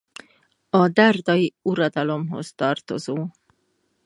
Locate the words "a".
0.71-0.87